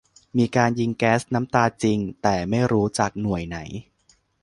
[0.37, 3.57] มีการยิงแก๊สน้ำตาจริง แต่ไม่รู้จากหน่วยไหน